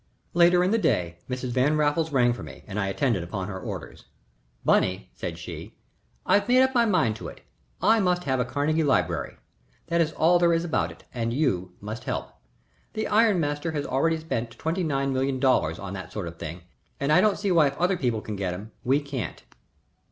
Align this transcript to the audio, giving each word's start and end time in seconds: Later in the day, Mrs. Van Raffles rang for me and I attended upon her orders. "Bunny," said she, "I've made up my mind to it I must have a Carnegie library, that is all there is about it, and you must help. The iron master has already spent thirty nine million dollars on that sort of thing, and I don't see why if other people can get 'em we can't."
Later 0.33 0.63
in 0.63 0.71
the 0.71 0.79
day, 0.79 1.19
Mrs. 1.29 1.49
Van 1.51 1.77
Raffles 1.77 2.11
rang 2.11 2.33
for 2.33 2.41
me 2.41 2.63
and 2.65 2.79
I 2.79 2.87
attended 2.87 3.21
upon 3.21 3.49
her 3.49 3.59
orders. 3.59 4.05
"Bunny," 4.65 5.11
said 5.13 5.37
she, 5.37 5.75
"I've 6.25 6.47
made 6.47 6.63
up 6.63 6.73
my 6.73 6.85
mind 6.87 7.17
to 7.17 7.27
it 7.27 7.41
I 7.83 7.99
must 7.99 8.23
have 8.23 8.39
a 8.39 8.43
Carnegie 8.43 8.81
library, 8.83 9.37
that 9.89 10.01
is 10.01 10.11
all 10.13 10.39
there 10.39 10.53
is 10.53 10.63
about 10.65 10.89
it, 10.91 11.03
and 11.13 11.31
you 11.35 11.73
must 11.79 12.05
help. 12.05 12.31
The 12.93 13.07
iron 13.09 13.39
master 13.39 13.73
has 13.73 13.85
already 13.85 14.17
spent 14.17 14.55
thirty 14.55 14.83
nine 14.83 15.13
million 15.13 15.39
dollars 15.39 15.77
on 15.77 15.93
that 15.93 16.11
sort 16.11 16.27
of 16.27 16.37
thing, 16.39 16.63
and 16.99 17.11
I 17.11 17.21
don't 17.21 17.37
see 17.37 17.51
why 17.51 17.67
if 17.67 17.77
other 17.77 17.95
people 17.95 18.21
can 18.21 18.35
get 18.35 18.55
'em 18.55 18.71
we 18.83 19.01
can't." 19.01 19.43